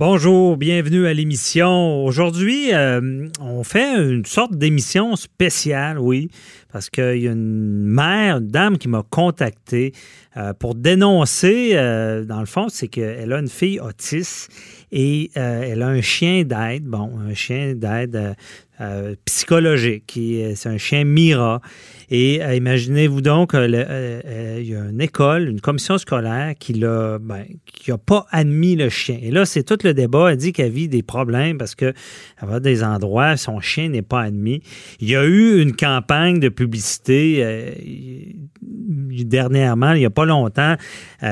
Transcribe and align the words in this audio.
Bonjour, 0.00 0.56
bienvenue 0.56 1.06
à 1.06 1.12
l'émission. 1.12 2.06
Aujourd'hui, 2.06 2.72
euh, 2.72 3.28
on 3.38 3.62
fait 3.64 3.96
une 3.96 4.24
sorte 4.24 4.56
d'émission 4.56 5.14
spéciale, 5.14 5.98
oui, 5.98 6.30
parce 6.72 6.88
qu'il 6.88 7.18
y 7.18 7.28
a 7.28 7.32
une 7.32 7.84
mère, 7.84 8.38
une 8.38 8.48
dame 8.48 8.78
qui 8.78 8.88
m'a 8.88 9.02
contacté 9.02 9.92
euh, 10.38 10.54
pour 10.54 10.74
dénoncer, 10.74 11.72
euh, 11.74 12.24
dans 12.24 12.40
le 12.40 12.46
fond, 12.46 12.70
c'est 12.70 12.88
qu'elle 12.88 13.30
a 13.30 13.40
une 13.40 13.48
fille 13.48 13.78
autiste 13.78 14.50
et 14.92 15.30
elle 15.34 15.82
a 15.82 15.88
un 15.88 16.00
chien 16.00 16.44
d'aide, 16.44 16.84
bon, 16.84 17.10
un 17.18 17.34
chien 17.34 17.74
d'aide 17.74 18.36
psychologique, 19.24 20.04
qui 20.06 20.42
c'est 20.54 20.68
un 20.68 20.78
chien 20.78 21.04
Mira. 21.04 21.60
Et 22.12 22.42
euh, 22.42 22.56
imaginez-vous 22.56 23.20
donc, 23.20 23.54
euh, 23.54 23.68
euh, 23.72 24.58
il 24.60 24.68
y 24.68 24.74
a 24.74 24.80
une 24.80 25.00
école, 25.00 25.48
une 25.48 25.60
commission 25.60 25.96
scolaire 25.96 26.54
qui 26.58 26.76
n'a 26.76 27.18
ben, 27.20 27.44
qui 27.64 27.92
a 27.92 27.98
pas 27.98 28.26
admis 28.32 28.74
le 28.74 28.88
chien. 28.88 29.18
Et 29.22 29.30
là, 29.30 29.46
c'est 29.46 29.62
tout 29.62 29.78
le 29.84 29.94
débat. 29.94 30.32
Elle 30.32 30.36
dit 30.36 30.52
qu'elle 30.52 30.72
vit 30.72 30.88
des 30.88 31.04
problèmes 31.04 31.56
parce 31.56 31.76
que 31.76 31.92
va 32.42 32.58
des 32.58 32.82
endroits, 32.82 33.36
son 33.36 33.60
chien 33.60 33.88
n'est 33.90 34.02
pas 34.02 34.22
admis. 34.22 34.60
Il 34.98 35.08
y 35.08 35.14
a 35.14 35.24
eu 35.24 35.62
une 35.62 35.76
campagne 35.76 36.40
de 36.40 36.48
publicité 36.48 37.44
dernièrement, 38.60 39.92
il 39.92 40.00
n'y 40.00 40.06
a 40.06 40.10
pas 40.10 40.24
longtemps. 40.24 40.76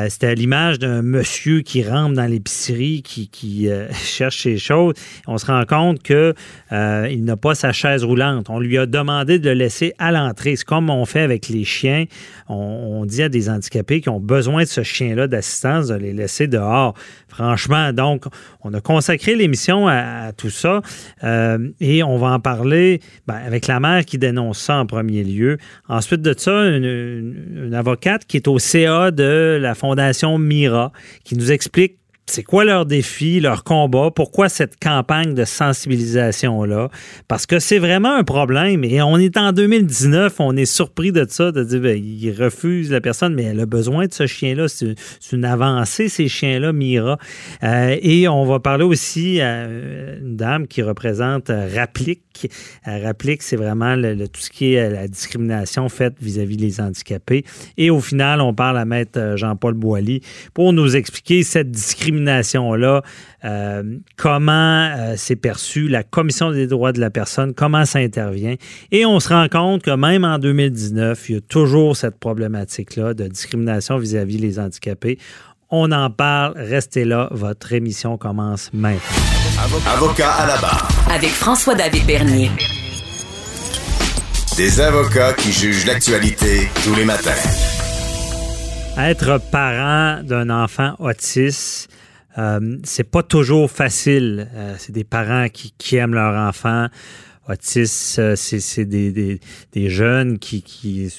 C'était 0.08 0.34
l'image 0.34 0.78
d'un 0.78 1.02
monsieur 1.02 1.62
qui 1.62 1.82
rentre 1.82 2.14
dans 2.14 2.26
l'épicerie, 2.26 3.02
qui 3.02 3.28
cherche 3.92 4.42
ses 4.42 4.58
choses. 4.58 4.94
On 5.26 5.38
se 5.38 5.46
rend 5.46 5.64
compte 5.64 6.02
qu'il 6.02 6.34
il 6.70 7.24
n'a 7.24 7.36
pas 7.36 7.54
sa 7.54 7.72
chaise 7.72 8.04
roulante. 8.04 8.50
On 8.50 8.60
lui 8.60 8.78
a 8.78 8.86
demandé 8.86 9.38
de 9.38 9.48
le 9.48 9.54
laisser 9.54 9.94
à 9.98 10.12
l'entrée 10.12 10.56
comme 10.66 10.90
on 10.90 11.04
fait 11.04 11.20
avec 11.20 11.48
les 11.48 11.64
chiens. 11.64 12.04
On, 12.48 13.04
dit 13.04 13.22
à 13.22 13.28
des 13.28 13.48
handicapés 13.48 14.00
qui 14.00 14.08
ont 14.08 14.20
besoin 14.20 14.62
de 14.62 14.68
ce 14.68 14.82
chien-là 14.82 15.26
d'assistance 15.26 15.88
de 15.88 15.94
les 15.94 16.12
laisser 16.12 16.46
dehors. 16.46 16.94
Franchement, 17.28 17.92
donc, 17.92 18.24
on 18.62 18.72
a 18.74 18.80
consacré 18.80 19.34
l'émission 19.34 19.88
à, 19.88 20.32
tout 20.36 20.50
ça 20.50 20.82
euh, 21.24 21.70
et 21.80 22.02
on 22.02 22.18
va 22.18 22.28
en 22.28 22.40
parler 22.40 23.00
ben, 23.26 23.36
avec 23.46 23.66
la 23.66 23.80
mère 23.80 24.04
qui 24.04 24.18
dénonce 24.18 24.58
ça 24.58 24.76
en 24.76 24.86
premier 24.86 25.24
lieu. 25.24 25.58
Ensuite 25.88 26.22
de 26.22 26.34
ça, 26.36 26.64
une 26.66 27.72
avocate 27.74 28.24
qui 28.26 28.36
est 28.36 28.48
au 28.48 28.58
CA 28.58 29.10
de 29.10 29.58
la 29.60 29.74
Fondation 29.74 30.38
Mira 30.38 30.92
qui 31.24 31.36
nous 31.36 31.52
explique 31.52 31.96
c'est 32.30 32.42
quoi 32.42 32.64
leur 32.64 32.86
défi, 32.86 33.40
leur 33.40 33.64
combat, 33.64 34.10
pourquoi 34.14 34.48
cette 34.48 34.78
campagne 34.78 35.34
de 35.34 35.44
sensibilisation-là? 35.44 36.90
Parce 37.26 37.46
que 37.46 37.58
c'est 37.58 37.78
vraiment 37.78 38.14
un 38.14 38.24
problème 38.24 38.84
et 38.84 39.00
on 39.02 39.16
est 39.16 39.36
en 39.36 39.52
2019, 39.52 40.34
on 40.38 40.56
est 40.56 40.66
surpris 40.66 41.12
de 41.12 41.26
ça, 41.28 41.52
de 41.52 41.64
dire, 41.64 41.80
ben, 41.80 41.96
ils 41.96 42.32
refusent 42.32 42.90
la 42.90 43.00
personne, 43.00 43.34
mais 43.34 43.44
elle 43.44 43.60
a 43.60 43.66
besoin 43.66 44.06
de 44.06 44.12
ce 44.12 44.26
chien-là. 44.26 44.68
C'est 44.68 44.94
une 45.32 45.44
avancée, 45.44 46.08
ces 46.08 46.28
chiens-là, 46.28 46.72
Mira. 46.72 47.18
Euh, 47.62 47.96
et 48.00 48.28
on 48.28 48.44
va 48.44 48.60
parler 48.60 48.84
aussi 48.84 49.40
à 49.40 49.64
une 49.64 50.36
dame 50.36 50.66
qui 50.66 50.82
représente 50.82 51.50
Rapplique. 51.74 52.50
Rapplique, 52.84 53.42
c'est 53.42 53.56
vraiment 53.56 53.96
le, 53.96 54.28
tout 54.28 54.40
ce 54.40 54.50
qui 54.50 54.74
est 54.74 54.90
la 54.90 55.08
discrimination 55.08 55.88
faite 55.88 56.14
vis-à-vis 56.20 56.56
des 56.56 56.80
handicapés. 56.80 57.44
Et 57.76 57.90
au 57.90 58.00
final, 58.00 58.40
on 58.40 58.54
parle 58.54 58.78
à 58.78 58.84
Maître 58.84 59.34
Jean-Paul 59.36 59.74
Boilly 59.74 60.20
pour 60.54 60.72
nous 60.72 60.94
expliquer 60.94 61.42
cette 61.42 61.70
discrimination 61.70 62.17
là 62.24 63.02
euh, 63.44 63.82
comment 64.16 64.90
euh, 64.96 65.14
c'est 65.16 65.36
perçu, 65.36 65.88
la 65.88 66.02
Commission 66.02 66.50
des 66.50 66.66
droits 66.66 66.92
de 66.92 67.00
la 67.00 67.10
personne, 67.10 67.54
comment 67.54 67.84
ça 67.84 68.00
intervient. 68.00 68.56
Et 68.90 69.06
on 69.06 69.20
se 69.20 69.28
rend 69.28 69.48
compte 69.48 69.82
que 69.82 69.94
même 69.94 70.24
en 70.24 70.38
2019, 70.38 71.28
il 71.28 71.34
y 71.34 71.38
a 71.38 71.40
toujours 71.40 71.96
cette 71.96 72.18
problématique-là 72.18 73.14
de 73.14 73.28
discrimination 73.28 73.98
vis-à-vis 73.98 74.38
les 74.38 74.58
handicapés. 74.58 75.18
On 75.70 75.92
en 75.92 76.08
parle, 76.10 76.54
restez 76.56 77.04
là, 77.04 77.28
votre 77.30 77.72
émission 77.74 78.16
commence 78.16 78.70
maintenant. 78.72 79.00
Avocat 79.86 80.32
à 80.32 80.46
la 80.46 80.56
barre. 80.56 80.88
Avec 81.12 81.30
François-David 81.30 82.06
Bernier. 82.06 82.50
Des 84.56 84.80
avocats 84.80 85.34
qui 85.34 85.52
jugent 85.52 85.86
l'actualité 85.86 86.68
tous 86.82 86.94
les 86.94 87.04
matins. 87.04 87.30
Être 88.98 89.40
parent 89.52 90.24
d'un 90.24 90.50
enfant 90.50 90.94
autiste, 90.98 91.88
euh, 92.38 92.78
c'est 92.84 93.10
pas 93.10 93.22
toujours 93.22 93.70
facile. 93.70 94.48
Euh, 94.54 94.74
c'est 94.78 94.92
des 94.92 95.04
parents 95.04 95.48
qui, 95.48 95.96
aiment 95.96 96.14
leur 96.14 96.34
enfant. 96.34 96.86
Autistes, 97.48 98.18
euh, 98.18 98.36
c'est 98.36 98.84
des, 98.84 99.40
jeunes 99.88 100.38
qui, 100.38 101.10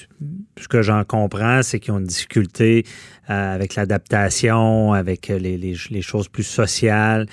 ce 0.56 0.68
que 0.68 0.80
j'en 0.80 1.04
comprends, 1.04 1.62
c'est 1.62 1.80
qu'ils 1.80 1.92
ont 1.92 1.98
une 1.98 2.06
difficulté 2.06 2.84
avec 3.26 3.76
l'adaptation, 3.76 4.92
avec 4.92 5.28
les, 5.28 6.02
choses 6.02 6.28
plus 6.28 6.42
sociales. 6.42 7.26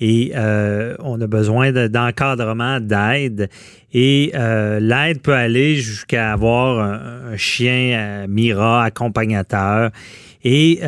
Et 0.00 0.32
on 0.34 1.20
a 1.20 1.26
besoin 1.26 1.72
d'encadrement, 1.72 2.80
d'aide. 2.80 3.50
Et 3.92 4.32
l'aide 4.34 5.20
peut 5.20 5.34
aller 5.34 5.76
jusqu'à 5.76 6.32
avoir 6.32 6.80
un, 6.80 7.32
un 7.32 7.36
chien 7.36 8.26
Mira 8.28 8.84
accompagnateur. 8.84 9.90
Et 10.42 10.80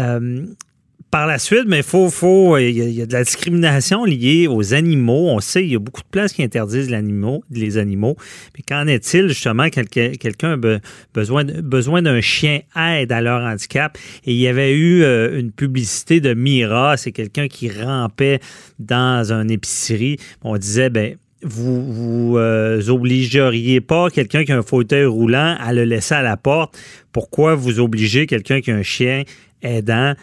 par 1.14 1.28
la 1.28 1.38
suite, 1.38 1.66
mais 1.68 1.82
faut, 1.84 2.10
faut, 2.10 2.58
il 2.58 2.72
y, 2.72 3.00
a 3.00 3.06
de 3.06 3.12
la 3.12 3.22
discrimination 3.22 4.04
liée 4.04 4.48
aux 4.48 4.74
animaux. 4.74 5.28
On 5.28 5.38
sait, 5.38 5.62
il 5.62 5.70
y 5.70 5.76
a 5.76 5.78
beaucoup 5.78 6.02
de 6.02 6.08
places 6.08 6.32
qui 6.32 6.42
interdisent 6.42 6.90
les 6.90 7.76
animaux. 7.76 8.16
Mais 8.56 8.64
qu'en 8.66 8.88
est-il 8.88 9.28
justement 9.28 9.68
quelqu'un 9.68 10.60
a 10.60 10.78
besoin, 11.14 11.44
besoin 11.44 12.02
d'un 12.02 12.20
chien 12.20 12.62
aide 12.76 13.12
à 13.12 13.20
leur 13.20 13.42
handicap? 13.42 13.96
Et 14.24 14.32
il 14.32 14.40
y 14.40 14.48
avait 14.48 14.72
eu 14.72 15.04
euh, 15.04 15.38
une 15.38 15.52
publicité 15.52 16.20
de 16.20 16.34
Mira, 16.34 16.96
c'est 16.96 17.12
quelqu'un 17.12 17.46
qui 17.46 17.70
rampait 17.70 18.40
dans 18.80 19.32
une 19.32 19.52
épicerie. 19.52 20.16
On 20.42 20.56
disait, 20.56 20.90
ben 20.90 21.14
vous 21.44 21.92
vous 21.92 22.38
euh, 22.38 22.88
obligeriez 22.88 23.80
pas 23.80 24.10
quelqu'un 24.10 24.42
qui 24.42 24.50
a 24.50 24.58
un 24.58 24.62
fauteuil 24.62 25.04
roulant 25.04 25.56
à 25.60 25.72
le 25.72 25.84
laisser 25.84 26.16
à 26.16 26.22
la 26.22 26.36
porte. 26.36 26.76
Pourquoi 27.12 27.54
vous 27.54 27.78
obligez 27.78 28.26
quelqu'un 28.26 28.60
qui 28.60 28.72
a 28.72 28.74
un 28.74 28.82
chien 28.82 29.22
aidant 29.62 30.14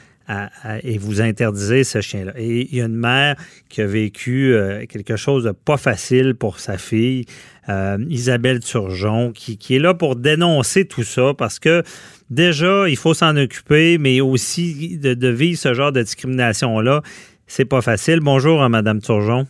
et 0.84 0.98
vous 0.98 1.22
interdisez 1.22 1.84
ce 1.84 2.02
chien-là. 2.02 2.34
Et 2.38 2.68
il 2.72 2.78
y 2.78 2.82
a 2.82 2.86
une 2.86 2.96
mère 2.96 3.36
qui 3.70 3.82
a 3.82 3.88
vécu 3.88 4.54
euh, 4.54 4.86
quelque 4.88 5.16
chose 5.16 5.44
de 5.44 5.52
pas 5.52 5.78
facile 5.78 6.36
pour 6.36 6.60
sa 6.60 6.78
fille, 6.78 7.26
euh, 7.70 7.98
Isabelle 8.10 8.60
Turgeon, 8.60 9.32
qui, 9.34 9.58
est 9.76 9.80
là 9.80 9.94
pour 9.94 10.16
dénoncer 10.16 10.86
tout 10.86 11.04
ça 11.04 11.34
parce 11.38 11.60
que 11.60 11.84
déjà, 12.30 12.88
il 12.88 12.98
faut 12.98 13.14
s'en 13.14 13.36
occuper, 13.36 13.98
mais 13.98 14.22
aussi 14.22 14.98
de, 14.98 15.28
vivre 15.28 15.60
ce 15.60 15.74
genre 15.74 15.92
de 15.92 16.02
discrimination-là, 16.02 17.02
c'est 17.48 17.66
pas 17.66 17.82
facile. 17.82 18.22
Bonjour, 18.22 18.68
Madame 18.70 19.02
Turgeon. 19.02 19.48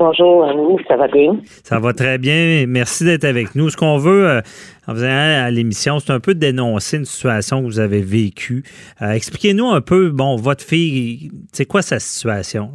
Bonjour 0.00 0.46
à 0.46 0.54
vous, 0.54 0.78
ça 0.88 0.96
va 0.96 1.08
bien? 1.08 1.36
Ça 1.62 1.78
va 1.78 1.92
très 1.92 2.16
bien. 2.16 2.64
Merci 2.66 3.04
d'être 3.04 3.24
avec 3.24 3.54
nous. 3.54 3.68
Ce 3.68 3.76
qu'on 3.76 3.98
veut 3.98 4.30
euh, 4.30 4.40
en 4.88 4.94
faisant 4.94 5.08
à 5.10 5.50
l'émission, 5.50 5.98
c'est 5.98 6.10
un 6.10 6.20
peu 6.20 6.34
dénoncer 6.34 6.96
une 6.96 7.04
situation 7.04 7.60
que 7.60 7.66
vous 7.66 7.80
avez 7.80 8.00
vécue. 8.00 8.62
Euh, 9.02 9.10
expliquez-nous 9.10 9.68
un 9.68 9.82
peu, 9.82 10.08
bon, 10.08 10.36
votre 10.36 10.64
fille, 10.64 11.30
c'est 11.52 11.66
quoi 11.66 11.82
sa 11.82 11.98
situation? 11.98 12.70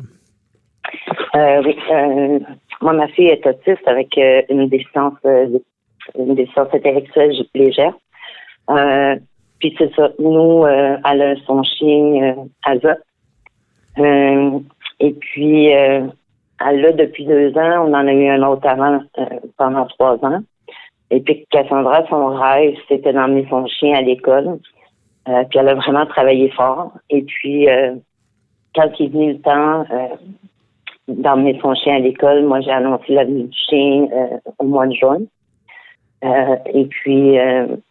Euh, 1.36 1.64
oui, 1.66 1.76
moi, 2.84 2.94
ma 2.94 3.08
fille 3.08 3.30
est 3.30 3.48
autiste 3.48 3.88
avec 3.88 4.16
une 4.50 4.70
déficience, 4.70 5.16
une 5.24 6.36
déficience 6.36 6.68
intellectuelle 6.72 7.34
légère. 7.56 7.94
puis 9.58 9.76
c'est 9.80 9.92
ça, 9.96 10.12
nous, 10.20 10.64
elle 10.68 11.22
a 11.24 11.36
son 11.48 11.64
chien 11.64 12.36
Azot. 12.64 12.90
et 15.00 15.12
puis, 15.20 15.72
elle 16.60 16.82
l'a 16.82 16.92
depuis 16.94 17.26
deux 17.26 17.58
ans. 17.58 17.88
On 17.88 17.94
en 17.94 18.08
a 18.08 18.14
eu 18.14 18.28
un 18.28 18.44
autre 18.44 18.68
avant 18.68 19.00
euh, 19.18 19.26
pendant 19.58 19.86
trois 19.86 20.16
ans. 20.26 20.40
Et 21.12 21.20
puis 21.22 21.46
Cassandra, 21.52 22.06
son 22.10 22.28
rêve, 22.28 22.76
c'était 22.88 23.14
d'emmener 23.14 23.46
son 23.50 23.66
chien 23.68 23.98
à 23.98 24.02
l'école. 24.02 24.60
Euh, 25.28 25.44
puis 25.50 25.60
elle 25.60 25.70
a 25.70 25.76
vraiment 25.76 26.06
travaillé 26.06 26.50
fort. 26.52 26.92
Et 27.10 27.24
puis, 27.24 27.70
euh, 27.70 27.96
quand 28.74 28.90
il 29.00 29.06
est 29.06 29.10
venu 29.10 29.34
le 29.34 29.40
temps 29.40 29.86
d'emmener 31.08 31.60
son 31.62 31.74
chien 31.76 31.96
à 31.96 32.00
l'école, 32.00 32.46
moi 32.46 32.62
j'ai 32.62 32.72
annoncé 32.72 33.14
la 33.14 33.26
venue 33.26 33.44
du 33.44 33.58
chien 33.58 34.08
au 34.60 34.66
mois 34.66 34.88
de 34.88 34.94
juin. 34.94 35.20
et 36.22 36.86
puis, 36.86 37.38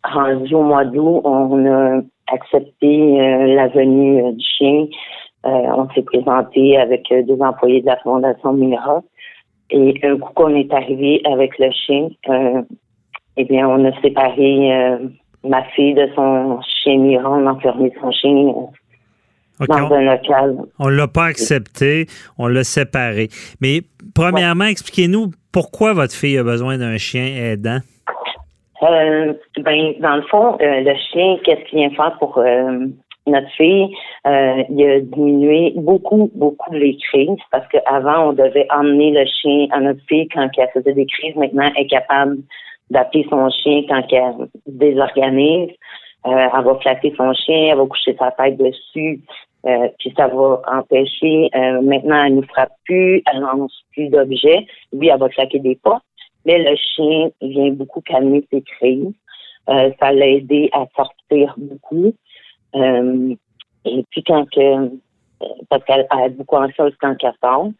rendu 0.02 0.54
au 0.54 0.62
mois 0.62 0.84
d'août, 0.84 1.22
on 1.24 1.66
a 1.66 2.00
accepté 2.32 3.16
la 3.54 3.68
venue 3.68 4.32
du 4.32 4.44
chien 4.44 4.86
euh, 4.86 4.86
on 5.44 5.88
s'est 5.94 6.02
présenté 6.02 6.76
avec 6.78 7.10
euh, 7.12 7.22
deux 7.22 7.38
employés 7.40 7.80
de 7.82 7.86
la 7.86 7.96
Fondation 7.98 8.52
Mira. 8.52 9.02
Et 9.70 9.98
un 10.02 10.18
coup 10.18 10.32
qu'on 10.34 10.54
est 10.54 10.72
arrivé 10.72 11.20
avec 11.24 11.58
le 11.58 11.70
chien, 11.70 12.08
euh, 12.28 12.62
eh 13.36 13.44
bien, 13.44 13.68
on 13.68 13.84
a 13.84 14.00
séparé 14.00 14.98
ma 15.42 15.64
fille 15.74 15.94
de 15.94 16.08
son 16.14 16.60
chien 16.62 16.98
Mira. 16.98 17.30
On 17.30 17.46
a 17.46 17.52
enfermé 17.52 17.92
son 18.00 18.10
chien 18.10 18.52
dans 19.66 19.92
un 19.92 20.02
local. 20.02 20.58
On 20.78 20.88
l'a 20.88 21.08
pas 21.08 21.24
accepté, 21.24 22.06
on 22.38 22.46
l'a 22.46 22.64
séparé. 22.64 23.28
Mais 23.60 23.80
premièrement, 24.14 24.66
expliquez-nous 24.66 25.32
pourquoi 25.52 25.94
votre 25.94 26.14
fille 26.14 26.38
a 26.38 26.44
besoin 26.44 26.78
d'un 26.78 26.98
chien 26.98 27.26
aidant. 27.26 27.78
ben, 28.80 29.94
dans 30.00 30.16
le 30.16 30.22
fond, 30.30 30.56
le 30.60 30.94
chien, 31.10 31.36
qu'est-ce 31.44 31.68
qu'il 31.70 31.78
vient 31.78 31.90
faire 31.90 32.16
pour 32.18 32.38
notre 33.26 33.48
fille, 33.50 33.88
euh, 34.26 34.62
il 34.68 34.84
a 34.86 35.00
diminué 35.00 35.72
beaucoup, 35.76 36.30
beaucoup 36.34 36.74
les 36.74 36.96
crises 36.96 37.38
parce 37.50 37.66
qu'avant, 37.68 38.28
on 38.28 38.32
devait 38.32 38.66
emmener 38.70 39.12
le 39.12 39.24
chien 39.26 39.66
à 39.70 39.80
notre 39.80 40.04
fille 40.06 40.28
quand 40.28 40.48
elle 40.56 40.68
faisait 40.74 40.92
des 40.92 41.06
crises. 41.06 41.34
Maintenant, 41.36 41.70
elle 41.74 41.84
est 41.84 41.88
capable 41.88 42.38
d'appeler 42.90 43.26
son 43.30 43.48
chien 43.50 43.82
quand 43.88 44.02
elle 44.10 44.48
désorganise. 44.66 45.70
Euh, 46.26 46.48
elle 46.56 46.64
va 46.64 46.78
flatter 46.80 47.14
son 47.16 47.32
chien, 47.34 47.68
elle 47.70 47.78
va 47.78 47.86
coucher 47.86 48.16
sa 48.18 48.30
tête 48.30 48.56
dessus, 48.56 49.20
euh, 49.66 49.88
puis 49.98 50.12
ça 50.16 50.28
va 50.28 50.62
empêcher. 50.66 51.50
Euh, 51.54 51.80
maintenant, 51.82 52.24
elle 52.24 52.36
ne 52.36 52.42
frappe 52.42 52.72
plus, 52.84 53.22
elle 53.30 53.40
lance 53.40 53.84
plus 53.92 54.08
d'objets. 54.08 54.66
Oui, 54.92 55.08
elle 55.08 55.18
va 55.18 55.28
claquer 55.28 55.58
des 55.58 55.76
pas, 55.76 56.00
mais 56.44 56.58
le 56.58 56.76
chien 56.76 57.28
vient 57.42 57.72
beaucoup 57.72 58.00
calmer 58.00 58.44
ses 58.50 58.62
crises. 58.62 59.12
Euh, 59.68 59.90
ça 60.00 60.12
l'a 60.12 60.28
aidé 60.28 60.68
à 60.72 60.86
sortir 60.94 61.54
beaucoup. 61.56 62.12
Euh, 62.74 63.34
et 63.84 64.04
puis 64.10 64.22
quand 64.24 64.44
que, 64.50 64.60
euh, 64.60 64.88
parce 65.68 65.84
qu'elle 65.84 66.06
a 66.10 66.28
beaucoup 66.30 66.56
anxieuse 66.56 66.94
quand 67.00 67.14
elle 67.22 67.32
sort. 67.42 67.70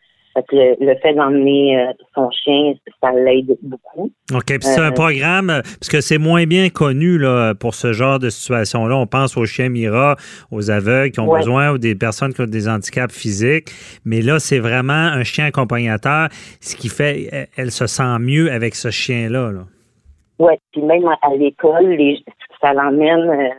Le, 0.51 0.75
le, 0.85 0.97
fait 0.97 1.15
d'emmener 1.15 1.79
euh, 1.79 1.93
son 2.13 2.29
chien, 2.33 2.75
ça 3.01 3.13
l'aide 3.13 3.57
beaucoup. 3.63 4.11
OK. 4.33 4.47
Puis 4.47 4.59
c'est 4.63 4.81
un 4.81 4.91
programme, 4.91 5.47
parce 5.47 5.89
que 5.89 6.01
c'est 6.01 6.19
moins 6.19 6.45
bien 6.45 6.71
connu 6.71 7.19
là, 7.19 7.55
pour 7.55 7.77
ce 7.77 7.93
genre 7.93 8.19
de 8.19 8.31
situation-là. 8.31 8.97
On 8.97 9.07
pense 9.07 9.37
aux 9.37 9.47
chiens 9.47 9.69
Mira, 9.69 10.17
aux 10.51 10.73
aveugles 10.73 11.13
qui 11.13 11.21
ont 11.21 11.29
ouais. 11.29 11.39
besoin 11.39 11.71
ou 11.71 11.79
des 11.79 11.95
personnes 11.95 12.35
qui 12.35 12.41
ont 12.41 12.47
des 12.47 12.69
handicaps 12.69 13.15
physiques. 13.15 13.69
Mais 14.05 14.23
là, 14.23 14.41
c'est 14.41 14.59
vraiment 14.59 14.93
un 14.93 15.23
chien 15.23 15.45
accompagnateur, 15.45 16.27
ce 16.61 16.75
qui 16.75 16.89
fait 16.89 17.49
elle 17.57 17.71
se 17.71 17.87
sent 17.87 18.19
mieux 18.19 18.51
avec 18.51 18.75
ce 18.75 18.91
chien-là. 18.91 19.53
Là. 19.53 19.61
Oui, 20.41 20.55
puis 20.73 20.83
même 20.83 21.07
à 21.07 21.35
l'école, 21.37 21.97
ça 22.61 22.73
l'emmène 22.73 23.55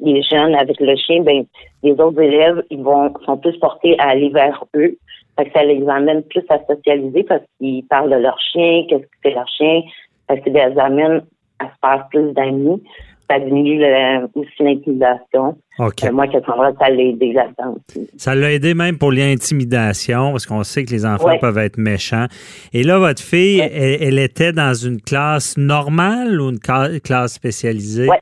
les 0.00 0.22
jeunes 0.22 0.54
avec 0.54 0.78
le 0.80 0.94
chien, 0.96 1.22
ben 1.22 1.44
les 1.82 1.92
autres 1.92 2.20
élèves, 2.20 2.62
ils 2.70 2.82
vont 2.82 3.12
sont 3.24 3.36
plus 3.36 3.56
portés 3.58 3.98
à 3.98 4.10
aller 4.10 4.30
vers 4.30 4.64
eux. 4.76 4.96
Fait 5.38 5.44
que 5.46 5.52
ça 5.52 5.64
les 5.64 5.86
amène 5.88 6.22
plus 6.24 6.42
à 6.48 6.58
socialiser 6.66 7.22
parce 7.24 7.42
qu'ils 7.60 7.84
parlent 7.86 8.10
de 8.10 8.16
leur 8.16 8.38
chien, 8.52 8.84
qu'est-ce 8.88 9.02
que 9.02 9.08
c'est 9.22 9.34
leur 9.34 9.48
chien. 9.48 9.82
Fait 10.28 10.40
que 10.40 10.52
ça 10.52 10.68
les 10.68 10.78
amène 10.78 11.22
à 11.60 11.66
se 11.66 11.74
faire 11.80 12.06
plus 12.10 12.32
d'amis. 12.32 12.82
Ça 13.30 13.38
diminue 13.38 13.78
le, 13.78 14.24
aussi 14.34 14.50
l'intimidation. 14.60 15.54
Okay. 15.78 16.08
Euh, 16.08 16.12
moi, 16.12 16.26
Cassandra, 16.28 16.72
ça 16.80 16.88
l'a 16.88 17.02
aidé 17.02 17.34
là-dedans 17.34 17.76
aussi. 17.90 18.08
Ça 18.16 18.34
l'a 18.34 18.50
aidé 18.52 18.72
même 18.72 18.96
pour 18.96 19.12
l'intimidation, 19.12 20.30
parce 20.32 20.46
qu'on 20.46 20.62
sait 20.62 20.84
que 20.86 20.90
les 20.92 21.04
enfants 21.04 21.26
Ouais. 21.28 21.38
peuvent 21.38 21.58
être 21.58 21.76
méchants. 21.76 22.24
Et 22.72 22.82
là, 22.82 22.98
votre 22.98 23.22
fille, 23.22 23.60
Ouais. 23.60 23.70
elle, 23.74 24.02
elle 24.02 24.18
était 24.18 24.52
dans 24.52 24.72
une 24.72 24.98
classe 25.00 25.58
normale 25.58 26.40
ou 26.40 26.48
une 26.50 26.58
classe 26.58 27.34
spécialisée? 27.34 28.08
Ouais. 28.08 28.18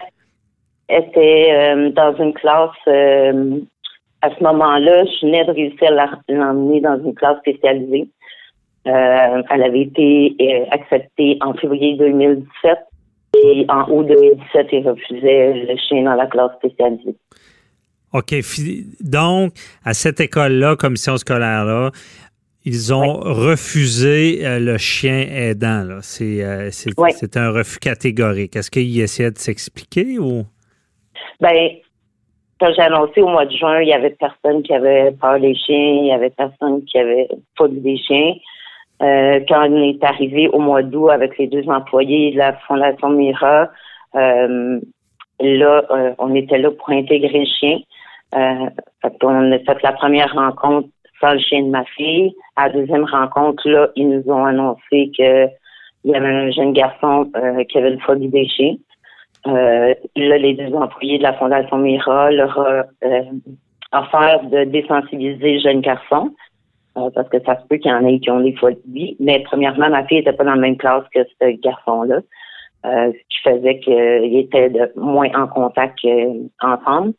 Était 0.89 1.49
euh, 1.53 1.91
dans 1.91 2.15
une 2.17 2.33
classe 2.33 2.71
euh, 2.87 3.61
à 4.23 4.31
ce 4.37 4.43
moment-là, 4.43 5.05
je 5.05 5.27
venais 5.27 5.45
de 5.45 5.53
réussir 5.53 5.89
à 5.99 6.09
l'emmener 6.29 6.81
dans 6.81 6.99
une 7.03 7.15
classe 7.15 7.39
spécialisée. 7.39 8.09
Euh, 8.87 9.43
elle 9.51 9.63
avait 9.63 9.83
été 9.83 10.35
euh, 10.41 10.65
acceptée 10.71 11.39
en 11.41 11.55
février 11.55 11.97
2017 11.97 12.79
et 13.45 13.67
en 13.69 13.91
août 13.91 14.07
2017, 14.07 14.69
il 14.73 14.89
refusait 14.89 15.53
le 15.69 15.77
chien 15.77 16.05
dans 16.05 16.15
la 16.15 16.27
classe 16.27 16.53
spécialisée. 16.59 17.17
OK. 18.13 18.35
Donc, 19.01 19.53
à 19.85 19.93
cette 19.93 20.21
école-là, 20.21 20.77
commission 20.77 21.17
scolaire-là, 21.17 21.91
ils 22.65 22.95
ont 22.95 23.19
refusé 23.21 24.47
euh, 24.47 24.59
le 24.59 24.79
chien 24.79 25.27
aidant. 25.31 25.99
C'est 26.01 26.43
un 26.43 27.51
refus 27.51 27.79
catégorique. 27.79 28.57
Est-ce 28.57 28.71
qu'ils 28.71 29.01
essaient 29.01 29.31
de 29.31 29.39
s'expliquer 29.39 30.19
ou? 30.19 30.45
Ben, 31.41 31.71
quand 32.59 32.73
j'ai 32.75 32.83
annoncé 32.83 33.21
au 33.21 33.29
mois 33.29 33.45
de 33.45 33.57
juin, 33.57 33.81
il 33.81 33.89
y 33.89 33.93
avait 33.93 34.17
personne 34.19 34.63
qui 34.63 34.73
avait 34.73 35.13
peur 35.13 35.39
des 35.39 35.55
chiens, 35.55 35.77
il 35.77 36.07
y 36.07 36.13
avait 36.13 36.31
personne 36.31 36.85
qui 36.85 36.99
avait 36.99 37.29
pas 37.57 37.69
des 37.69 37.99
chiens. 37.99 38.35
Euh, 39.03 39.41
quand 39.47 39.69
on 39.71 39.83
est 39.83 40.03
arrivé 40.03 40.49
au 40.49 40.59
mois 40.59 40.83
d'août 40.83 41.11
avec 41.11 41.37
les 41.37 41.49
deux 41.49 41.69
employés 41.69 42.33
de 42.33 42.39
la 42.39 42.55
Fondation 42.67 43.11
Mira, 43.11 43.69
euh, 44.15 44.81
là, 45.41 45.85
euh, 45.91 46.15
on 46.19 46.35
était 46.35 46.59
là 46.59 46.71
pour 46.71 46.89
intégrer 46.91 47.41
le 47.41 47.45
chien. 47.45 47.79
On 48.33 49.53
a 49.53 49.59
fait 49.59 49.83
la 49.83 49.93
première 49.93 50.33
rencontre 50.33 50.89
sans 51.21 51.35
le 51.35 51.39
chien 51.41 51.63
de 51.63 51.71
ma 51.71 51.85
fille. 51.85 52.35
À 52.57 52.69
la 52.69 52.75
deuxième 52.75 53.05
rencontre, 53.05 53.69
là, 53.69 53.89
ils 53.97 54.09
nous 54.09 54.33
ont 54.33 54.45
annoncé 54.45 55.11
que 55.17 55.47
il 56.05 56.13
y 56.13 56.15
avait 56.15 56.29
un 56.29 56.51
jeune 56.53 56.73
garçon 56.73 57.31
qui 57.69 57.79
avait 57.79 57.93
une 57.93 58.01
phobie 58.01 58.29
des 58.29 58.47
chiens. 58.49 58.77
Euh, 59.47 59.95
là, 60.17 60.39
les 60.39 60.55
deux 60.55 60.75
employés 60.75 61.19
de 61.19 61.23
la 61.23 61.35
Fondation 61.35 61.79
Mira 61.79 62.31
leur 62.31 62.59
ont 62.59 63.07
euh, 63.07 63.23
offert 63.93 64.43
de 64.45 64.65
désensibiliser 64.65 65.55
le 65.55 65.61
jeune 65.61 65.81
garçon. 65.81 66.35
euh, 66.97 67.11
parce 67.15 67.29
que 67.29 67.41
ça 67.45 67.61
se 67.61 67.67
peut 67.67 67.77
qu'il 67.77 67.91
y 67.91 67.95
en 67.95 68.07
ait 68.07 68.19
qui 68.19 68.31
ont 68.31 68.41
des 68.41 68.55
phobies. 68.55 69.17
Mais 69.21 69.41
premièrement, 69.41 69.91
ma 69.91 70.05
fille 70.07 70.19
n'était 70.19 70.33
pas 70.33 70.45
dans 70.45 70.55
la 70.55 70.61
même 70.61 70.77
classe 70.77 71.05
que 71.15 71.21
ce 71.25 71.61
garçon-là. 71.61 72.21
euh, 72.85 73.13
ce 73.13 73.19
qui 73.29 73.43
faisait 73.43 73.79
qu'il 73.81 74.37
était 74.37 74.71
de 74.71 74.93
moins 74.97 75.31
en 75.35 75.47
contact 75.49 75.99
ensemble. 76.61 77.13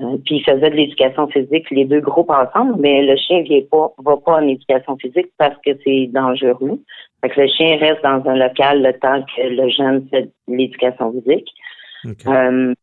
Euh, 0.00 0.16
puis 0.24 0.36
il 0.36 0.44
faisait 0.44 0.70
de 0.70 0.76
l'éducation 0.76 1.26
physique, 1.28 1.70
les 1.70 1.84
deux 1.84 2.00
groupes 2.00 2.30
ensemble, 2.30 2.76
mais 2.78 3.02
le 3.02 3.16
chien 3.16 3.42
vient 3.42 3.60
pas, 3.70 3.92
va 3.98 4.16
pas 4.16 4.36
en 4.36 4.48
éducation 4.48 4.96
physique 4.96 5.28
parce 5.38 5.56
que 5.64 5.70
c'est 5.84 6.06
dangereux. 6.12 6.80
Fait 7.20 7.30
que 7.30 7.40
le 7.40 7.48
chien 7.48 7.76
reste 7.78 8.02
dans 8.02 8.22
un 8.26 8.36
local 8.36 8.82
le 8.82 8.92
temps 8.98 9.22
que 9.22 9.42
le 9.42 9.68
jeune 9.68 10.06
fait 10.08 10.22
de 10.22 10.30
l'éducation 10.48 11.12
physique. 11.12 11.48
Euh, 12.26 12.74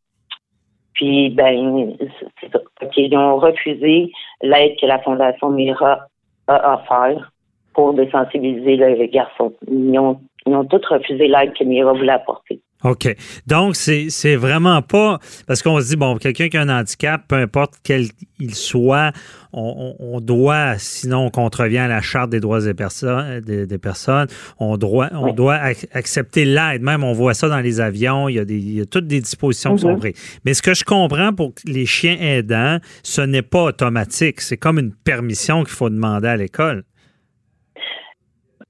puis, 0.93 1.29
ben, 1.29 1.95
c'est 2.39 2.51
ça. 2.51 2.59
Qu'ils 2.93 3.15
ont 3.17 3.37
refusé 3.37 4.11
l'aide 4.41 4.75
que 4.79 4.85
la 4.85 4.99
Fondation 4.99 5.49
Mira 5.49 6.07
a 6.47 6.75
offert 6.75 7.31
pour 7.73 7.93
désensibiliser 7.93 8.75
le 8.75 9.05
garçon. 9.07 9.53
Ils 9.67 9.97
ont, 9.97 10.19
ils 10.45 10.53
ont 10.53 10.65
tous 10.65 10.85
refusé 10.87 11.27
l'aide 11.27 11.53
que 11.53 11.63
Mira 11.63 11.93
voulait 11.93 12.11
apporter. 12.11 12.59
OK. 12.83 13.13
Donc, 13.45 13.75
c'est 13.75 14.35
vraiment 14.37 14.81
pas. 14.81 15.19
Parce 15.47 15.61
qu'on 15.61 15.81
se 15.81 15.87
dit, 15.89 15.95
bon, 15.97 16.15
quelqu'un 16.17 16.47
qui 16.47 16.55
a 16.57 16.61
un 16.61 16.69
handicap, 16.69 17.21
peu 17.27 17.35
importe 17.35 17.73
quel 17.83 18.07
il 18.39 18.55
soit, 18.55 19.11
on, 19.51 20.19
doit, 20.21 20.77
sinon 20.77 21.25
on 21.25 21.29
contrevient 21.29 21.79
à 21.79 21.87
la 21.87 22.01
Charte 22.01 22.29
des 22.29 22.39
droits 22.39 22.61
des 22.61 22.73
personnes, 22.73 23.41
des, 23.41 23.65
des 23.65 23.77
personnes 23.79 24.27
on 24.59 24.77
doit, 24.77 25.09
on 25.11 25.25
Oui. 25.25 25.33
doit 25.33 25.55
ac- 25.57 25.87
accepter 25.91 26.45
l'aide. 26.45 26.81
Même, 26.81 27.03
on 27.03 27.13
voit 27.13 27.33
ça 27.33 27.49
dans 27.49 27.59
les 27.59 27.81
avions, 27.81 28.29
il 28.29 28.35
y 28.35 28.39
a, 28.39 28.45
des, 28.45 28.57
il 28.57 28.73
y 28.75 28.81
a 28.81 28.85
toutes 28.85 29.07
des 29.07 29.19
dispositions 29.21 29.75
qui 29.75 29.81
sont 29.81 29.93
Mhm. 29.93 29.99
prises. 29.99 30.13
Mais 30.45 30.53
ce 30.53 30.61
que 30.61 30.73
je 30.73 30.83
comprends 30.85 31.33
pour 31.33 31.53
les 31.65 31.85
chiens 31.85 32.17
aidants, 32.19 32.77
ce 33.03 33.21
n'est 33.21 33.41
pas 33.41 33.63
automatique. 33.63 34.39
C'est 34.39 34.57
comme 34.57 34.79
une 34.79 34.93
permission 34.93 35.63
qu'il 35.63 35.73
faut 35.73 35.89
demander 35.89 36.27
à 36.27 36.37
l'école. 36.37 36.83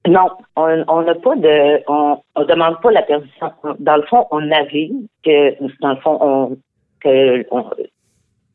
Non, 0.08 0.30
on 0.56 0.84
on 0.88 1.02
n'a 1.04 1.16
pas 1.16 1.36
de, 1.36 1.84
on, 1.88 2.18
on 2.36 2.44
demande 2.46 2.80
pas 2.82 2.92
la 2.92 3.02
permission. 3.02 3.52
Dans 3.80 3.98
le 3.98 4.04
fond, 4.04 4.26
on 4.32 4.50
avait 4.52 4.90
que, 5.24 5.56
dans 5.82 5.90
le 5.92 5.96
fond, 5.98 6.18
on, 6.22 6.58
que 7.02 7.46
on- 7.52 7.70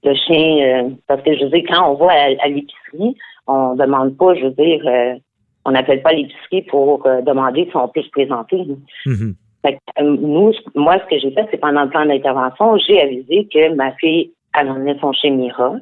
le 0.07 0.15
chien, 0.15 0.85
euh, 0.85 0.91
parce 1.07 1.23
que 1.23 1.35
je 1.35 1.45
veux 1.45 1.51
dire, 1.51 1.65
quand 1.69 1.91
on 1.91 1.95
va 1.95 2.13
à, 2.13 2.25
à 2.45 2.49
l'épicerie, 2.49 3.17
on 3.47 3.75
demande 3.75 4.17
pas, 4.19 4.35
je 4.35 4.45
veux 4.45 4.51
dire, 4.51 4.83
euh, 4.87 5.15
on 5.65 5.71
n'appelle 5.71 6.03
pas 6.03 6.13
l'épicerie 6.13 6.63
pour 6.63 7.07
euh, 7.07 7.23
demander 7.23 7.67
si 7.71 7.77
on 7.77 7.89
peut 7.89 8.03
se 8.03 8.11
présenter. 8.11 8.67
Mhm. 9.07 9.35
Fait 9.63 9.73
que, 9.75 10.03
euh, 10.03 10.17
nous, 10.21 10.53
moi, 10.75 10.99
ce 10.99 11.07
que 11.15 11.19
j'ai 11.19 11.31
fait, 11.31 11.47
c'est 11.51 11.57
pendant 11.59 11.85
le 11.85 11.89
plan 11.89 12.05
d'intervention, 12.05 12.77
j'ai 12.87 13.01
avisé 13.01 13.49
que 13.53 13.73
ma 13.75 13.93
fille, 13.93 14.31
emmenait 14.55 14.97
son 15.01 15.13
chien 15.13 15.31
Mira. 15.31 15.75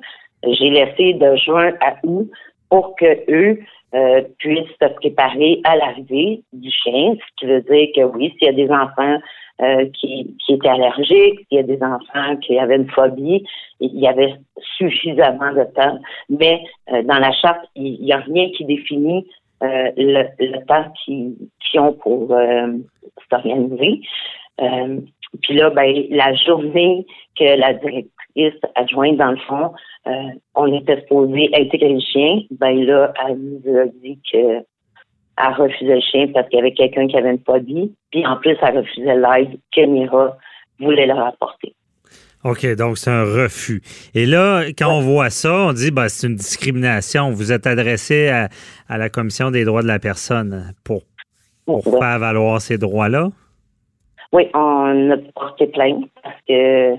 J'ai 0.45 0.71
laissé 0.71 1.15
de 1.15 1.37
juin 1.37 1.73
à 1.81 1.95
août 2.05 2.31
pour 2.73 2.97
que 2.97 3.31
eux 3.31 3.59
euh, 3.95 4.23
puissent 4.39 4.77
se 4.81 4.89
préparer 4.95 5.61
à 5.65 5.77
l'arrivée 5.77 6.43
du 6.55 6.71
chien, 6.71 7.13
ce 7.19 7.35
qui 7.37 7.45
veut 7.45 7.61
dire 7.61 7.89
que 7.95 8.01
oui, 8.01 8.35
s'il 8.39 8.47
y 8.47 8.49
a 8.49 8.53
des 8.55 8.71
enfants 8.71 9.19
euh, 9.61 9.85
qui, 9.93 10.35
qui 10.39 10.55
étaient 10.55 10.71
allergiques, 10.71 11.41
s'il 11.49 11.59
y 11.59 11.59
a 11.59 11.65
des 11.65 11.83
enfants 11.83 12.37
qui 12.41 12.59
avaient 12.59 12.77
une 12.77 12.89
phobie, 12.89 13.45
il 13.81 14.01
y 14.01 14.09
avait 14.09 14.33
suffisamment 14.79 15.53
de 15.53 15.65
temps. 15.75 15.99
Mais 16.31 16.63
euh, 16.91 17.03
dans 17.03 17.19
la 17.19 17.33
charte, 17.33 17.61
il 17.77 18.01
n'y 18.01 18.13
a 18.15 18.21
rien 18.21 18.49
qui 18.57 18.65
définit 18.65 19.29
le, 19.61 20.65
temps 20.65 20.91
qu'ils 21.05 21.37
ont 21.79 21.93
pour 21.93 22.35
s'organiser. 23.31 24.01
Puis 25.43 25.55
là, 25.55 25.69
ben, 25.69 26.07
la 26.09 26.35
journée 26.35 27.07
que 27.39 27.45
la 27.45 27.75
directrice 27.75 28.22
adjointe, 28.75 29.17
dans 29.17 29.31
le 29.33 29.37
fond, 29.49 29.73
euh, 30.07 30.11
on 30.55 30.73
était 30.79 31.01
supposé 31.03 31.51
intégrer 31.55 31.95
le 31.95 32.01
chien, 32.01 32.41
ben 32.51 32.85
là, 32.85 33.13
elle 33.27 33.39
nous 33.39 33.79
a 33.79 33.87
dit 34.03 34.19
que 34.33 34.65
elle 35.39 35.55
refusait 35.55 35.95
le 35.95 36.01
chien 36.01 36.29
parce 36.35 36.49
qu'il 36.49 36.59
y 36.59 36.61
avait 36.61 36.75
quelqu'un 36.75 37.07
qui 37.09 37.17
avait 37.17 37.31
une 37.31 37.43
phobie. 37.45 37.95
Puis 38.11 38.27
en 38.27 38.37
plus, 38.37 38.57
elle 38.61 38.79
refusait 38.79 39.17
l'aide 39.17 39.59
que 39.75 39.87
Mira 39.87 40.37
voulait 40.79 41.07
leur 41.07 41.21
apporter. 41.27 41.75
OK, 42.45 42.67
donc 42.77 42.99
c'est 42.99 43.11
un 43.11 43.23
refus. 43.25 43.81
Et 44.15 44.27
là, 44.27 44.65
quand 44.77 44.93
on 44.93 45.01
voit 45.01 45.31
ça, 45.31 45.53
on 45.69 45.73
dit 45.73 45.91
ben, 45.91 46.09
c'est 46.09 46.27
une 46.27 46.35
discrimination. 46.37 47.31
Vous 47.31 47.53
êtes 47.53 47.67
adressé 47.67 48.29
à, 48.29 48.49
à 48.89 48.99
la 48.99 49.09
Commission 49.09 49.51
des 49.51 49.65
droits 49.65 49.83
de 49.83 49.87
la 49.87 49.99
personne 50.01 50.75
pour, 50.85 51.03
pour 51.65 51.87
Ouais. 51.87 51.99
faire 52.01 52.19
valoir 52.19 52.61
ces 52.61 52.77
droits-là? 52.79 53.29
Oui, 54.33 54.49
on 54.55 55.11
a 55.11 55.17
porté 55.35 55.67
plainte 55.69 56.07
parce 56.23 56.37
que 56.49 56.97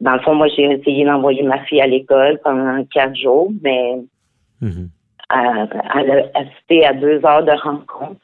dans 0.00 0.14
le 0.14 0.20
fond, 0.20 0.34
moi, 0.34 0.48
j'ai 0.48 0.64
essayé 0.64 1.04
d'envoyer 1.04 1.42
ma 1.42 1.58
fille 1.64 1.80
à 1.80 1.86
l'école 1.86 2.38
pendant 2.44 2.84
quatre 2.86 3.16
jours, 3.16 3.50
mais 3.62 3.98
Mhm. 4.60 4.88
elle, 5.34 5.68
elle 5.96 6.10
a 6.10 6.38
assisté 6.38 6.84
à 6.84 6.92
deux 6.94 7.24
heures 7.24 7.44
de 7.44 7.52
rencontre. 7.62 8.20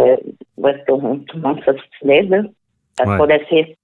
Euh, 0.00 0.16
où 0.56 0.68
est-ce 0.68 0.78
que 0.86 0.92
on- 0.92 1.18
tout 1.18 1.36
le 1.36 1.42
monde 1.42 1.60
s'obstinait, 1.64 2.22
là. 2.22 2.42
Parce 2.96 3.10
Ouais. 3.10 3.18
qu'on 3.18 3.26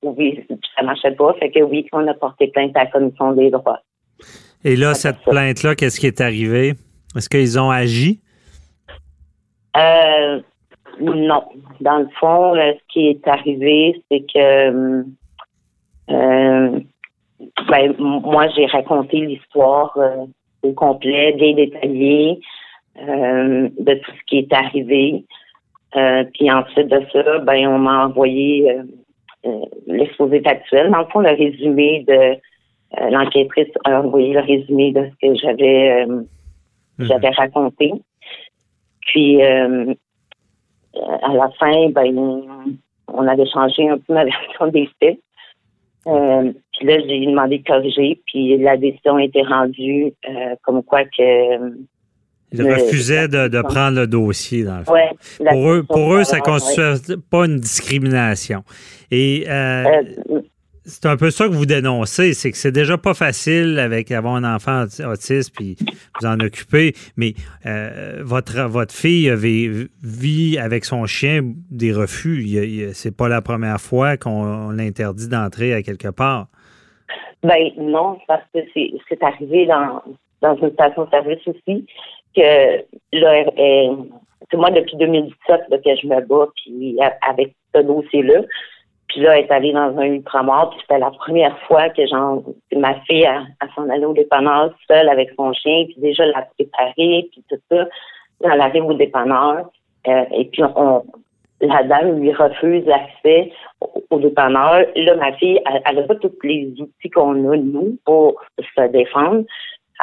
trouver, 0.02 0.44
puis 0.49 0.58
ça 0.76 0.82
marchait 0.82 1.12
pas. 1.12 1.35
Fait 1.35 1.50
que 1.50 1.61
oui, 1.61 1.87
on 1.92 2.06
a 2.06 2.14
porté 2.14 2.49
plainte 2.49 2.76
à 2.76 2.85
la 2.85 2.90
commission 2.90 3.32
des 3.32 3.50
droits. 3.50 3.80
Et 4.64 4.76
là, 4.76 4.94
cette 4.94 5.18
plainte-là, 5.20 5.75
qu'est-ce 5.75 6.00
qui 6.00 6.06
est 6.06 6.20
arrivé? 6.20 6.75
Est-ce 7.16 7.28
qu'ils 7.28 7.58
ont 7.58 7.70
agi? 7.70 8.20
Euh, 9.76 10.40
non. 11.00 11.44
Dans 11.80 11.99
le 11.99 12.08
fond, 12.18 12.54
euh, 12.54 12.73
ce 12.73 12.92
qui 12.92 13.08
est 13.08 13.26
arrivé, 13.28 14.02
c'est 14.11 14.20
que 14.20 15.04
euh, 16.10 16.80
ben, 17.68 17.94
moi, 17.98 18.48
j'ai 18.48 18.66
raconté 18.66 19.20
l'histoire 19.20 19.92
euh, 19.96 20.26
au 20.62 20.72
complet, 20.72 21.32
bien 21.32 21.54
détaillée, 21.54 22.40
euh, 23.00 23.68
de 23.78 23.94
tout 23.94 24.12
ce 24.12 24.24
qui 24.26 24.38
est 24.38 24.52
arrivé. 24.52 25.24
Euh, 25.96 26.24
puis 26.34 26.50
ensuite 26.50 26.88
de 26.88 27.02
ça, 27.12 27.38
ben, 27.38 27.66
on 27.68 27.78
m'a 27.78 28.06
envoyé 28.06 28.70
euh, 29.46 29.64
l'exposé 29.86 30.42
actuel. 30.44 30.90
Dans 30.90 30.98
le 30.98 31.06
fond, 31.06 31.20
le 31.20 31.30
résumé 31.30 32.04
de 32.06 32.36
euh, 32.98 33.10
l'enquêtrice 33.10 33.68
a 33.84 34.00
envoyé 34.00 34.32
le 34.32 34.40
résumé 34.40 34.92
de 34.92 35.06
ce 35.06 35.28
que 35.28 35.34
j'avais 35.36 36.04
euh, 36.04 36.22
j'avais 36.98 37.30
raconté. 37.30 37.92
Puis 39.02 39.40
à 39.40 39.68
la 41.32 41.48
fin, 41.58 41.88
ben 41.90 42.66
on 43.12 43.26
avait 43.26 43.46
changé 43.46 43.88
un 43.88 43.98
peu 43.98 44.14
ma 44.14 44.24
version 44.24 44.66
des 44.68 44.88
faits. 45.00 45.18
Euh, 46.08 46.52
puis 46.78 46.86
là, 46.86 46.96
j'ai 47.06 47.26
demandé 47.26 47.58
de 47.58 47.64
corriger, 47.64 48.20
puis 48.26 48.56
la 48.58 48.76
décision 48.76 49.16
a 49.16 49.24
été 49.24 49.42
rendue 49.42 50.12
euh, 50.28 50.54
comme 50.62 50.82
quoi 50.82 51.04
que 51.04 51.58
Ils 52.50 52.62
Mais- 52.62 52.74
refusaient 52.74 53.28
de, 53.28 53.48
de 53.48 53.60
prendre 53.60 53.98
le 54.00 54.06
dossier, 54.06 54.64
dans 54.64 54.78
le 54.78 54.84
fond. 54.84 54.92
ouais, 54.94 55.10
Pour 55.50 55.70
eux, 55.70 55.82
pour 55.82 56.14
eux, 56.14 56.24
ça 56.24 56.36
ne 56.38 56.42
constitue 56.42 57.16
pas 57.30 57.44
une 57.44 57.58
discrimination. 57.58 58.62
Et 59.10 59.44
euh, 59.48 59.84
euh, 60.30 60.40
c'est 60.88 61.07
un 61.07 61.16
peu 61.16 61.30
ça 61.30 61.47
que 61.47 61.52
vous 61.52 61.66
dénoncez, 61.66 62.33
c'est 62.35 62.50
que 62.50 62.57
c'est 62.57 62.73
déjà 62.73 62.99
pas 62.99 63.14
facile 63.14 63.78
avec 63.78 64.11
avoir 64.11 64.35
un 64.35 64.45
enfant 64.45 64.85
auti- 64.85 65.04
autiste 65.04 65.54
puis 65.54 65.76
vous 66.21 66.26
en 66.26 66.40
occuper, 66.40 66.95
mais 67.16 67.35
euh, 67.66 68.23
votre 68.23 68.62
votre 68.68 68.95
fille 68.95 69.28
avait- 69.30 69.71
vit 70.02 70.59
avec 70.59 70.85
son 70.85 71.07
chien 71.07 71.42
des 71.71 71.92
refus. 71.92 72.90
C'est 72.95 73.16
pas 73.16 73.28
la 73.28 73.42
première 73.42 73.80
fois 73.80 74.16
qu'on 74.16 74.71
l'interdit 74.71 75.28
d'entrer 75.28 75.75
à 75.75 75.83
quelque 75.83 76.09
part. 76.09 76.47
Ben 77.42 77.71
non, 77.78 78.18
parce 78.26 78.42
que 78.52 78.59
c'est 78.75 79.23
arrivé 79.23 79.66
dans, 79.66 80.02
dans 80.42 80.57
une 80.57 80.73
station-service 80.73 81.47
aussi 81.47 81.87
que 82.35 82.78
là, 83.12 83.45
c'est 84.50 84.57
moi 84.57 84.71
depuis 84.71 84.97
2017 84.97 85.61
là, 85.71 85.78
que 85.78 85.90
je 86.02 86.07
me 86.09 86.21
bats 86.26 86.49
puis 86.57 86.97
avec 87.28 87.54
ce 87.75 87.80
dossier-là. 87.83 88.40
Puis 89.08 89.20
là, 89.20 89.38
elle 89.38 89.44
est 89.44 89.50
allée 89.50 89.72
dans 89.72 89.96
un 89.98 90.04
ultramar, 90.04 90.70
puis 90.70 90.80
c'était 90.82 90.98
la 90.98 91.10
première 91.10 91.58
fois 91.60 91.88
que 91.88 92.06
genre 92.06 92.42
ma 92.76 92.94
fille 93.00 93.26
a 93.26 93.46
s'en 93.74 93.88
allait 93.88 94.04
au 94.04 94.12
dépanneur 94.12 94.72
seule 94.86 95.08
avec 95.08 95.30
son 95.36 95.52
chien, 95.52 95.84
puis 95.86 95.96
déjà 95.98 96.26
la 96.26 96.42
préparer, 96.42 97.28
puis 97.32 97.42
tout 97.48 97.56
ça. 97.70 97.88
Elle 98.44 98.60
arrive 98.60 98.84
au 98.84 98.94
dépanneur, 98.94 99.70
euh, 100.06 100.24
et 100.32 100.44
puis 100.44 100.62
on, 100.62 101.02
la 101.60 101.82
dame 101.82 102.20
lui 102.20 102.32
refuse 102.32 102.84
l'accès 102.86 103.50
au, 103.80 104.04
au 104.10 104.18
dépanneur. 104.18 104.84
Là, 104.94 105.16
ma 105.16 105.32
fille, 105.34 105.60
elle 105.86 105.96
n'a 105.96 106.02
pas 106.02 106.14
tous 106.16 106.32
les 106.42 106.72
outils 106.78 107.10
qu'on 107.10 107.50
a, 107.50 107.56
nous, 107.56 107.98
pour 108.04 108.40
se 108.58 108.86
défendre. 108.88 109.44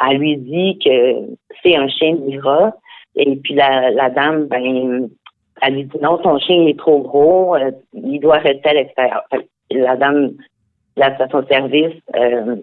Elle 0.06 0.18
lui 0.18 0.36
dit 0.36 0.78
que 0.84 1.36
c'est 1.62 1.76
un 1.76 1.88
chien 1.88 2.16
Mira. 2.16 2.72
Et 3.14 3.36
puis 3.36 3.54
la, 3.54 3.90
la 3.90 4.10
dame, 4.10 4.46
ben, 4.46 5.08
elle 5.62 5.74
lui 5.74 5.84
dit 5.84 5.98
non, 6.02 6.18
ton 6.18 6.38
chien 6.38 6.66
est 6.66 6.78
trop 6.78 7.00
gros, 7.00 7.56
euh, 7.56 7.70
il 7.94 8.20
doit 8.20 8.38
rester 8.38 8.68
à 8.68 8.74
l'extérieur. 8.74 9.22
La 9.70 9.96
dame, 9.96 10.32
la 10.96 11.14
station-service, 11.14 11.94
euh, 12.14 12.56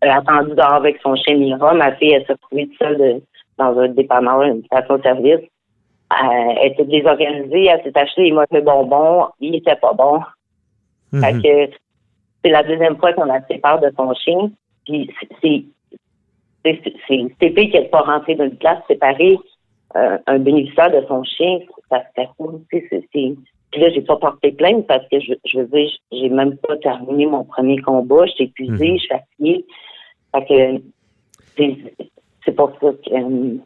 elle 0.00 0.08
a 0.10 0.18
attendu 0.18 0.54
dehors 0.54 0.74
avec 0.74 0.98
son 1.02 1.14
chien 1.16 1.36
Mira. 1.36 1.74
Ma 1.74 1.92
fille, 1.96 2.12
elle 2.12 2.24
s'est 2.26 2.32
retrouvée 2.34 2.68
seule 2.78 2.98
de- 2.98 3.22
dans 3.58 3.78
un 3.78 3.88
dépanneur, 3.88 4.42
une 4.42 4.64
station-service. 4.64 5.40
Euh, 6.12 6.54
elle 6.60 6.72
était 6.72 6.84
désorganisée, 6.84 7.64
elle 7.66 7.82
s'est 7.82 7.98
acheté 7.98 8.24
des 8.24 8.32
mauvais 8.32 8.60
bonbons, 8.60 9.28
il 9.40 9.54
était 9.56 9.76
pas 9.76 9.92
bon. 9.94 10.20
Fait 11.12 11.32
Mhm. 11.32 11.42
que 11.42 11.70
c'est 12.44 12.50
la 12.50 12.62
deuxième 12.62 12.96
fois 12.98 13.12
qu'on 13.14 13.24
la 13.24 13.40
sépare 13.46 13.80
de 13.80 13.90
son 13.96 14.12
chien. 14.14 14.50
Puis 14.86 15.10
c'est 15.40 15.64
c'est 16.64 17.26
TP 17.38 17.70
qui 17.70 17.78
n'est 17.78 17.88
pas 17.88 18.00
rentré 18.00 18.34
dans 18.34 18.44
une 18.44 18.56
place 18.56 18.78
séparée 18.88 19.38
euh, 19.96 20.18
un 20.26 20.38
bénéficiaire 20.38 20.90
de 20.90 21.06
son 21.06 21.22
chien, 21.24 21.58
ça 21.90 22.00
se 22.00 22.22
fait 22.22 22.28
c'est- 23.12 23.34
Puis 23.70 23.80
là, 23.80 23.90
j'ai 23.92 24.02
pas 24.02 24.16
porté 24.16 24.52
plainte 24.52 24.86
parce 24.86 25.04
que 25.10 25.18
je, 25.20 25.34
je 25.50 25.58
veux 25.58 25.66
dire, 25.66 25.88
j'ai 26.12 26.28
même 26.28 26.56
pas 26.58 26.76
terminé 26.78 27.26
mon 27.26 27.44
premier 27.44 27.78
combat. 27.78 28.24
Je 28.26 28.32
suis 28.32 28.44
épuisée, 28.44 28.90
Mhm. 28.92 28.96
je 28.96 29.00
suis 29.00 29.08
fatiguée. 29.08 29.64
Fait 30.32 30.80
que 31.58 31.74
c'est 32.44 32.52
pour 32.52 32.70
ça 32.80 32.88
que 32.90 33.14
euh, 33.14 33.56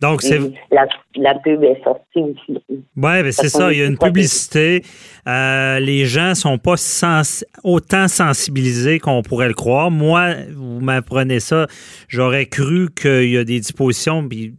Donc, 0.00 0.22
c'est 0.22 0.38
la, 0.70 0.86
la 1.16 1.34
pub 1.36 1.62
est 1.64 1.82
sortie 1.82 2.20
aussi. 2.22 2.58
Oui, 2.68 2.82
ben 2.96 3.32
c'est 3.32 3.48
ça. 3.48 3.72
Il 3.72 3.78
y 3.78 3.82
a 3.82 3.86
une 3.86 3.98
publicité. 3.98 4.82
Euh, 5.26 5.80
les 5.80 6.04
gens 6.04 6.34
sont 6.34 6.58
pas 6.58 6.76
sens- 6.76 7.44
autant 7.64 8.06
sensibilisés 8.08 8.98
qu'on 8.98 9.22
pourrait 9.22 9.48
le 9.48 9.54
croire. 9.54 9.90
Moi, 9.90 10.34
vous 10.54 10.80
m'apprenez 10.80 11.40
ça, 11.40 11.66
j'aurais 12.08 12.46
cru 12.46 12.88
qu'il 12.94 13.30
y 13.30 13.38
a 13.38 13.44
des 13.44 13.58
dispositions. 13.60 14.26
Puis 14.28 14.54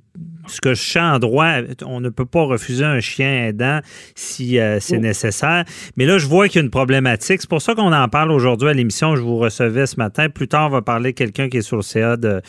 ce 0.48 0.62
que 0.62 0.74
je 0.74 0.82
sais 0.82 1.00
en 1.00 1.20
droit, 1.20 1.56
on 1.86 2.00
ne 2.00 2.10
peut 2.10 2.26
pas 2.26 2.44
refuser 2.44 2.86
un 2.86 3.00
chien 3.00 3.48
aidant 3.48 3.80
si 4.16 4.60
euh, 4.60 4.80
c'est 4.80 5.00
nécessaire. 5.00 5.66
Mais 5.96 6.06
là, 6.06 6.18
je 6.18 6.28
vois 6.28 6.48
qu'il 6.48 6.60
y 6.60 6.62
a 6.62 6.66
une 6.66 6.72
problématique. 6.72 7.42
C'est 7.42 7.50
pour 7.50 7.62
ça 7.62 7.76
qu'on 7.76 7.94
en 7.94 8.08
parle 8.10 8.32
aujourd'hui 8.32 8.70
à 8.70 8.74
l'émission. 8.74 9.16
Je 9.16 9.22
vous 9.22 9.38
recevais 9.38 9.86
ce 9.86 9.98
matin. 9.98 10.30
Plus 10.30 10.48
tard, 10.48 10.68
on 10.68 10.72
va 10.72 10.82
parler 10.82 11.12
de 11.12 11.18
quelqu'un 11.18 11.50
qui 11.50 11.58
est 11.58 11.62
sur 11.62 11.78
le 11.78 11.84
CA 11.84 12.18
de 12.18 12.42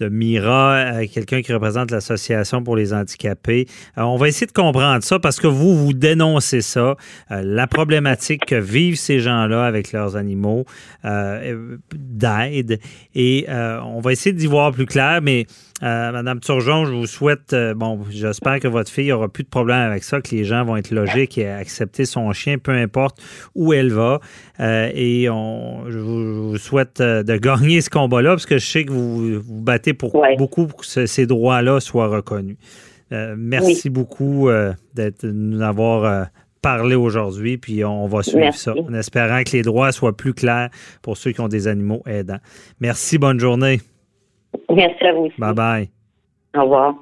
de 0.00 0.08
Mira, 0.08 0.74
euh, 0.76 1.06
quelqu'un 1.12 1.42
qui 1.42 1.52
représente 1.52 1.90
l'Association 1.90 2.64
pour 2.64 2.74
les 2.74 2.92
handicapés. 2.92 3.66
Euh, 3.98 4.02
on 4.02 4.16
va 4.16 4.28
essayer 4.28 4.46
de 4.46 4.52
comprendre 4.52 5.04
ça 5.04 5.18
parce 5.18 5.38
que 5.38 5.46
vous, 5.46 5.76
vous 5.76 5.92
dénoncez 5.92 6.62
ça, 6.62 6.96
euh, 7.30 7.42
la 7.44 7.66
problématique 7.66 8.46
que 8.46 8.56
vivent 8.56 8.96
ces 8.96 9.20
gens-là 9.20 9.64
avec 9.64 9.92
leurs 9.92 10.16
animaux 10.16 10.64
euh, 11.04 11.76
d'aide. 11.94 12.80
Et 13.14 13.46
on 13.50 14.00
va 14.00 14.12
essayer 14.12 14.32
d'y 14.32 14.46
voir 14.46 14.72
plus 14.72 14.86
clair, 14.86 15.20
mais 15.22 15.46
euh, 15.82 16.12
Madame 16.12 16.40
Turgeon, 16.40 16.84
je 16.84 16.92
vous 16.92 17.06
souhaite, 17.06 17.52
euh, 17.52 17.74
bon, 17.74 18.00
j'espère 18.10 18.60
que 18.60 18.68
votre 18.68 18.90
fille 18.90 19.10
aura 19.12 19.28
plus 19.28 19.44
de 19.44 19.48
problème 19.48 19.78
avec 19.90 20.04
ça, 20.04 20.20
que 20.20 20.30
les 20.34 20.44
gens 20.44 20.64
vont 20.64 20.76
être 20.76 20.90
logiques 20.90 21.38
et 21.38 21.48
accepter 21.48 22.04
son 22.04 22.30
chien, 22.32 22.58
peu 22.58 22.72
importe 22.72 23.18
où 23.54 23.72
elle 23.72 23.92
va. 23.92 24.20
Euh, 24.60 24.90
et 24.94 25.28
on, 25.30 25.84
je, 25.90 25.98
vous, 25.98 26.20
je 26.24 26.30
vous 26.50 26.58
souhaite 26.58 27.00
de 27.00 27.36
gagner 27.38 27.80
ce 27.80 27.90
combat-là, 27.90 28.30
parce 28.30 28.46
que 28.46 28.58
je 28.58 28.66
sais 28.66 28.84
que 28.84 28.92
vous 28.92 29.40
vous 29.40 29.60
battez 29.62 29.94
pour 29.94 30.14
Ouais. 30.14 30.36
beaucoup 30.36 30.66
pour 30.66 30.80
que 30.80 30.86
ce- 30.86 31.06
ces 31.06 31.26
droits-là 31.26 31.80
soient 31.80 32.08
reconnus. 32.08 32.56
Merci 33.36 33.90
beaucoup 33.90 34.48
d'être- 34.94 35.26
de 35.26 35.32
nous 35.32 35.60
avoir 35.62 36.28
parlé 36.62 36.94
aujourd'hui, 36.94 37.56
puis 37.58 37.84
on 37.84 38.06
va 38.06 38.22
suivre 38.22 38.38
Merci. 38.40 38.60
ça 38.64 38.74
en 38.76 38.92
espérant 38.94 39.42
que 39.42 39.52
les 39.52 39.62
droits 39.62 39.92
soient 39.92 40.16
plus 40.16 40.34
clairs 40.34 40.68
pour 41.02 41.16
ceux 41.16 41.32
qui 41.32 41.40
ont 41.40 41.48
des 41.48 41.66
animaux 41.68 42.02
aidants. 42.06 42.38
Merci, 42.80 43.18
bonne 43.18 43.40
journée. 43.40 43.80
Merci 44.70 45.04
à 45.04 45.12
vous 45.12 45.26
aussi. 45.26 45.40
Bye 45.40 45.54
bye. 45.54 45.88
Au 46.56 46.62
revoir. 46.62 46.94